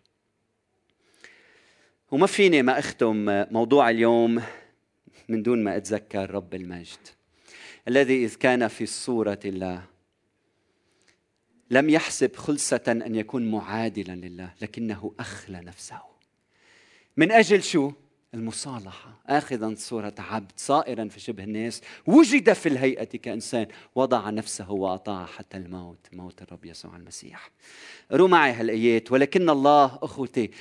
[2.12, 4.44] وما فيني ما أختم موضوع اليوم
[5.30, 7.19] من دون ما أتذكر رب المجد.
[7.90, 9.84] الذي إذ كان في صورة الله.
[11.72, 16.02] لم يحسب خلسة أن يكون معادلا لله لكنه أخلى نفسه.
[17.18, 17.92] من أجل شو؟
[18.34, 19.22] المصالحة.
[19.28, 21.82] آخذا صورة عبد صائرا في شبه الناس.
[22.08, 23.68] وجد في الهيئة كإنسان.
[23.96, 27.52] وضع نفسه وأطاع حتى الموت موت الرب يسوع المسيح.
[28.12, 29.12] قروا معي هالآيات.
[29.12, 30.52] ولكن الله أخوتي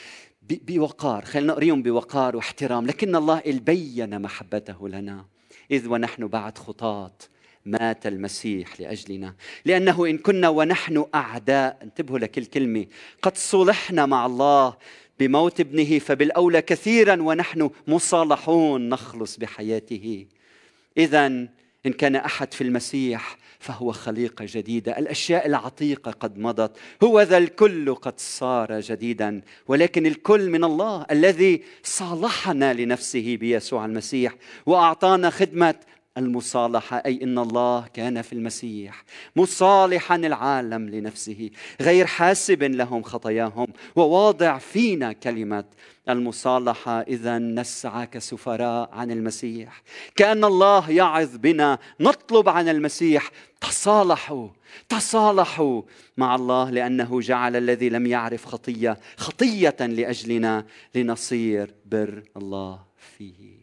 [0.43, 1.25] بوقار.
[1.25, 2.87] خلينا نقريهم بوقار واحترام.
[2.87, 5.38] لكن الله بين محبته لنا.
[5.70, 7.31] إذ ونحن بعد خطاط
[7.66, 9.35] مات المسيح لأجلنا.
[9.64, 12.87] لأنه إن كنا ونحن أعداء انتبهوا لكل كلمة
[13.22, 14.76] قد صلحنا مع الله
[15.20, 20.26] بموت ابنه فبالأولى كثيرا ونحن مصالحون نخلص بحياته.
[20.98, 21.26] اذا
[21.87, 26.77] إن كان أحد في المسيح فهو خليقه جديده الأشياء العتيقة قد مضت.
[27.03, 29.42] هو ذا الكل قد صار جديدا.
[29.68, 34.35] ولكن الكل من الله الذي صالحنا لنفسه بيسوع المسيح
[34.66, 35.75] وأعطانا خدمة
[36.18, 36.97] المصالحة.
[37.07, 39.05] أي إن الله كان في المسيح
[39.37, 43.66] مصالحا العالم لنفسه غير حاسب لهم خطاياهم
[43.97, 45.64] وواضع فينا كلمة
[46.09, 49.83] المصالحة إذا نسعى كسفراء عن المسيح.
[50.16, 53.31] كأن الله يعظ بنا نطلب عن المسيح.
[53.61, 54.49] تصالحوا
[54.88, 55.83] تصالحوا
[56.16, 63.59] مع الله لأنه جعل الذي لم يعرف خطية خطية لأجلنا لنصير بر الله فيه.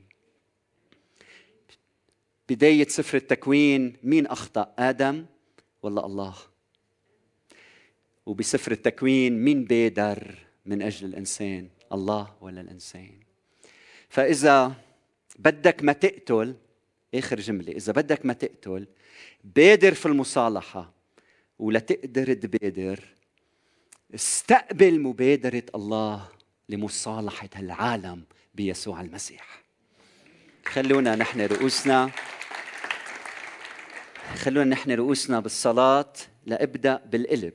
[2.49, 5.25] بداية سفر التكوين مين أخطأ؟ آدم
[5.83, 6.35] ولا الله؟
[8.25, 13.19] وبسفر التكوين مين بادر من أجل الإنسان؟ الله ولا الإنسان.
[14.09, 14.73] فإذا
[15.39, 16.55] بدك ما تقتل
[17.15, 18.87] آخر جملة إذا بدك ما تقتل
[19.43, 20.93] بادر في المصالحة
[21.59, 22.99] ولا تقدر تبادر
[24.15, 26.29] استقبل مبادرة الله
[26.69, 28.23] لمصالحة العالم
[28.55, 29.63] بيسوع المسيح.
[30.65, 32.11] خلونا نحن رؤوسنا
[34.35, 36.13] خلونا نحن رؤوسنا بالصلاة
[36.45, 37.53] لإبدأ بالقلب.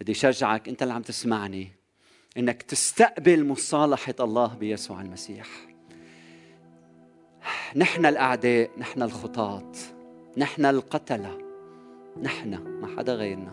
[0.00, 1.75] بدي شجعك أنت اللي عم تسمعني
[2.38, 5.46] إنك تستقبل مصالحة الله بيسوع المسيح.
[7.76, 9.72] نحن الأعداء نحن الخطاة
[10.36, 11.38] نحن القتلة
[12.22, 13.52] نحن ما حدا غيرنا.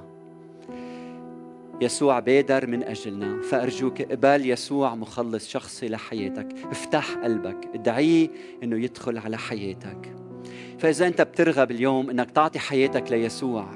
[1.81, 6.47] يسوع بادر من أجلنا فأرجوك اقبل يسوع مخلص شخصي لحياتك.
[6.71, 8.29] افتح قلبك ادعيه
[8.63, 10.15] أنه يدخل على حياتك.
[10.79, 13.67] فإذا أنت بترغب اليوم أنك تعطي حياتك ليسوع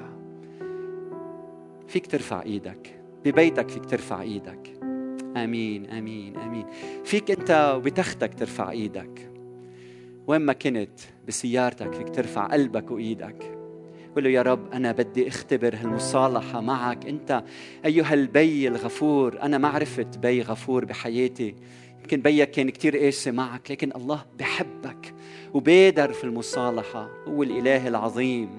[1.88, 4.77] فيك ترفع إيدك ببيتك فيك ترفع إيدك.
[5.36, 6.66] آمين آمين آمين.
[7.06, 9.32] فيك أنت وبتختك ترفع إيدك.
[10.28, 13.58] وين ما كنت بسيارتك فيك ترفع قلبك وإيدك.
[14.16, 17.06] قل له يا رب أنا بدي أختبر هالمصالحة معك.
[17.06, 17.44] أنت
[17.86, 21.56] أيها البي الغفور أنا ما عرفت بي غفور بحياتي.
[22.00, 25.14] يمكن بيك كان كتير قاسي معك لكن الله بحبك
[25.54, 27.10] وبادر في المصالحة.
[27.28, 28.50] هو الإله العظيم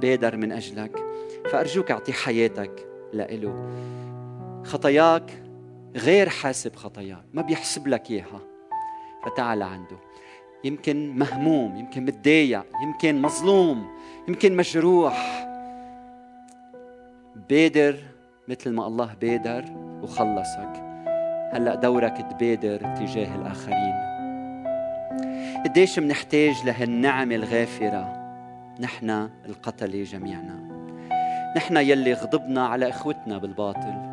[0.00, 1.04] بادر من أجلك.
[1.50, 3.70] فأرجوك أعطي حياتك لإله.
[4.64, 5.42] خطاياك
[5.96, 8.40] غير حاسب خطاياك ما بيحسب لك إياها.
[9.24, 9.96] فتعال عنده
[10.64, 13.86] يمكن مهموم يمكن متضايق يمكن مظلوم
[14.28, 15.46] يمكن مجروح.
[17.50, 17.96] بادر
[18.48, 19.64] مثل ما الله بادر
[20.02, 20.72] وخلصك.
[21.52, 23.94] هلأ دورك تبادر تجاه الآخرين.
[25.64, 28.22] قديش منحتاج لهالنعمه الغافرة؟
[28.80, 29.10] نحن
[29.46, 30.72] القتلة جميعنا.
[31.56, 34.11] نحن يلي غضبنا على إخوتنا بالباطل.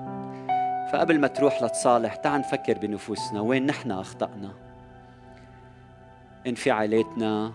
[0.94, 4.52] فقبل ما تروح لتصالح تعال نفكر بنفوسنا وين نحن أخطأنا؟
[6.48, 7.52] انفعالاتنا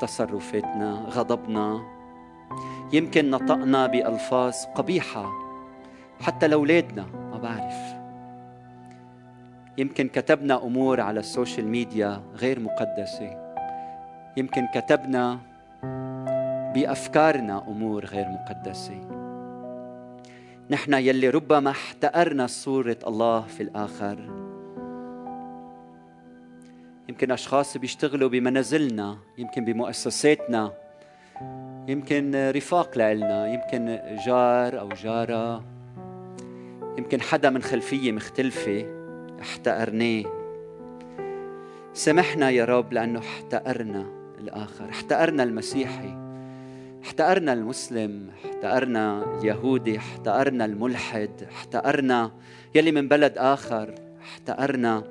[0.00, 1.80] تصرفاتنا غضبنا.
[2.92, 5.30] يمكن نطقنا بألفاظ قبيحة
[6.20, 7.94] حتى لأولادنا ما بعرف.
[9.78, 13.54] يمكن كتبنا أمور على السوشيال ميديا غير مقدسة.
[14.36, 15.38] يمكن كتبنا
[16.74, 19.13] بأفكارنا أمور غير مقدسة.
[20.70, 24.18] نحن يلي ربما احتقرنا صورة الله في الآخر.
[27.08, 30.72] يمكن أشخاص بيشتغلوا بمنازلنا يمكن بمؤسساتنا
[31.88, 35.64] يمكن رفاق لنا يمكن جار أو جارة
[36.98, 38.86] يمكن حدا من خلفية مختلفة
[39.40, 40.24] احتقرناه
[41.94, 44.06] سامحنا يا رب لأنه احتقرنا
[44.38, 46.23] الآخر احتقرنا المسيحي.
[47.04, 52.30] احتقرنا المسلم احتقرنا اليهودي احتقرنا الملحد احتقرنا
[52.74, 55.04] يلي من بلد آخر احتقرنا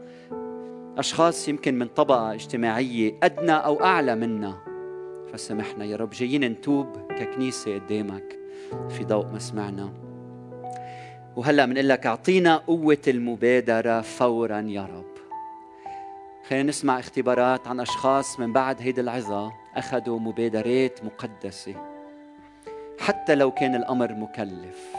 [0.97, 4.57] أشخاص يمكن من طبقة اجتماعية أدنى أو أعلى منا.
[5.33, 8.39] فسامحنا يا رب جايين نتوب ككنيسة قدامك
[8.89, 9.93] في ضوء ما سمعنا
[11.35, 15.13] وهلأ بنقول لك أعطينا قوة المبادرة فورا يا رب.
[16.49, 19.62] خلينا نسمع اختبارات عن أشخاص من بعد هيدي العظة.
[19.75, 21.75] اخذوا مبادرات مقدسة.
[22.99, 24.95] حتى لو كان الأمر مكلف.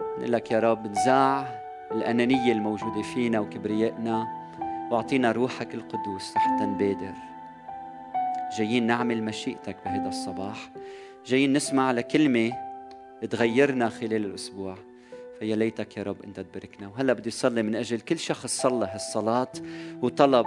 [0.00, 1.60] نقول لك يا رب نزاع
[1.92, 4.26] الأنانية الموجودة فينا وكبريائنا
[4.90, 7.14] واعطينا روحك القدوس لحتى نبادر
[8.58, 10.70] جايين نعمل مشيئتك بهذا الصباح.
[11.26, 12.52] جايين نسمع على كلمة
[13.30, 14.74] تغيرنا خلال الأسبوع.
[15.38, 16.88] فيا ليتك يا رب أنت تباركنا.
[16.88, 19.52] وهلا بدي أصلي من أجل كل شخص صلى هالصلاة
[20.02, 20.46] وطلب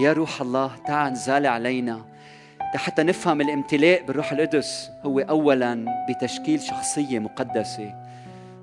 [0.00, 2.04] يا روح الله تعال نزال علينا.
[2.60, 7.94] حتى نفهم الامتلاء بالروح القدس هو أولا بتشكيل شخصية مقدسة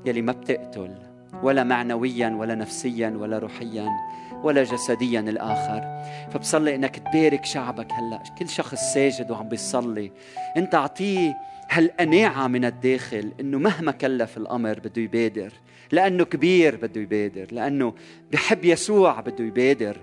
[0.06, 0.96] يلي ما بتقتل
[1.44, 3.90] ولا معنويا ولا نفسيا ولا روحيا
[4.44, 6.04] ولا جسديا الآخر.
[6.32, 8.24] فبصلي إنك تبارك شعبك هلأ.
[8.40, 10.12] كل شخص ساجد وعم بيصلي.
[10.58, 11.38] أنت أعطيه
[11.70, 15.54] هالقناعة من الداخل إنه مهما كلف الأمر بده يبادر.
[15.92, 17.48] لأنه كبير بده يبادر.
[17.52, 17.94] لأنه
[18.32, 19.98] بحب يسوع بده يبادر.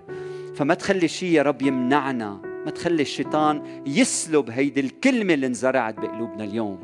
[0.55, 6.45] فما تخلي شيء يا رب يمنعنا ما تخلي الشيطان يسلب هيدي الكلمة اللي انزرعت بقلوبنا
[6.45, 6.79] اليوم.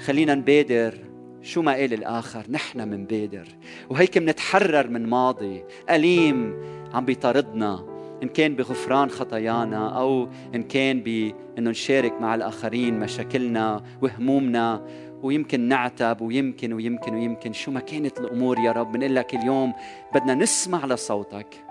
[0.00, 0.94] خلينا نبادر
[1.42, 3.48] شو ما قال الآخر نحن منبادر.
[3.90, 5.64] وهيك منتحرر من ماضي.
[5.90, 6.54] أليم
[6.94, 14.86] عم بيطاردنا إن كان بغفران خطايانا أو إن كان بأنه نشارك مع الآخرين مشاكلنا وهمومنا.
[15.22, 17.52] ويمكن نعتب ويمكن ويمكن ويمكن.
[17.52, 19.72] شو ما كانت الأمور يا رب بنقول لك اليوم
[20.14, 21.67] بدنا نسمع لصوتك.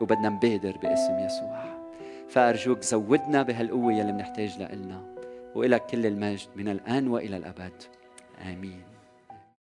[0.00, 1.64] وبدنا نبادر باسم يسوع.
[2.28, 5.00] فأرجوك زودنا بهالقوة يلي بنحتاج لإلنا
[5.54, 7.82] وإلك كل المجد من الآن وإلى الأبد.
[8.42, 8.85] آمين.